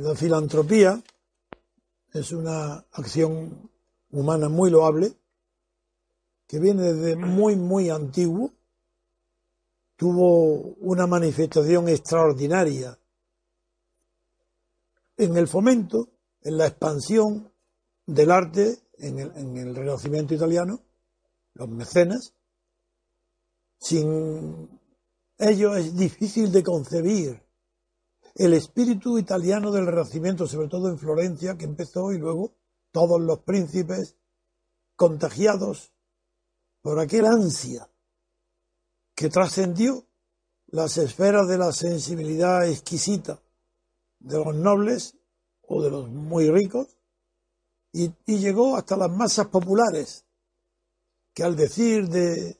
[0.00, 1.02] La filantropía
[2.14, 3.70] es una acción
[4.10, 5.14] humana muy loable
[6.46, 8.50] que viene desde muy, muy antiguo.
[9.96, 12.98] Tuvo una manifestación extraordinaria
[15.18, 16.08] en el fomento,
[16.40, 17.52] en la expansión
[18.06, 20.80] del arte en el, en el Renacimiento italiano,
[21.52, 22.32] los mecenas.
[23.78, 24.80] Sin
[25.36, 27.49] ello es difícil de concebir
[28.40, 32.54] el espíritu italiano del Renacimiento, sobre todo en Florencia, que empezó y luego
[32.90, 34.16] todos los príncipes
[34.96, 35.92] contagiados
[36.80, 37.90] por aquel ansia
[39.14, 40.06] que trascendió
[40.68, 43.42] las esferas de la sensibilidad exquisita
[44.20, 45.18] de los nobles
[45.60, 46.96] o de los muy ricos
[47.92, 50.24] y, y llegó hasta las masas populares,
[51.34, 52.58] que al decir de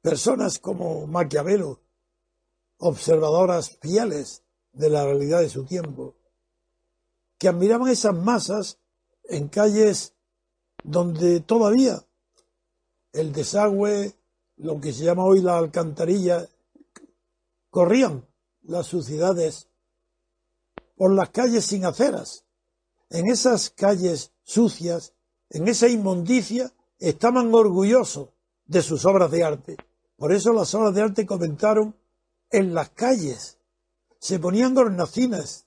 [0.00, 1.80] personas como Maquiavelo,
[2.78, 4.41] observadoras fieles
[4.72, 6.14] de la realidad de su tiempo,
[7.38, 8.78] que admiraban esas masas
[9.24, 10.14] en calles
[10.84, 12.04] donde todavía
[13.12, 14.14] el desagüe,
[14.56, 16.48] lo que se llama hoy la alcantarilla,
[17.70, 18.26] corrían
[18.62, 19.68] las suciedades
[20.96, 22.44] por las calles sin aceras.
[23.10, 25.14] En esas calles sucias,
[25.50, 28.30] en esa inmundicia, estaban orgullosos
[28.64, 29.76] de sus obras de arte.
[30.16, 31.96] Por eso las obras de arte comentaron
[32.50, 33.58] en las calles.
[34.22, 35.66] Se ponían hornacinas,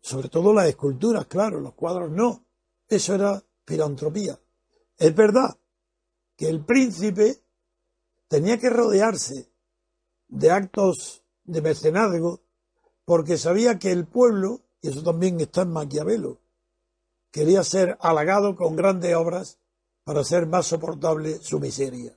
[0.00, 2.46] sobre todo las esculturas, claro, los cuadros no.
[2.88, 4.40] Eso era filantropía.
[4.96, 5.58] Es verdad
[6.36, 7.42] que el príncipe
[8.28, 9.52] tenía que rodearse
[10.26, 12.40] de actos de mecenazgo
[13.04, 16.40] porque sabía que el pueblo, y eso también está en Maquiavelo,
[17.30, 19.58] quería ser halagado con grandes obras
[20.02, 22.16] para hacer más soportable su miseria.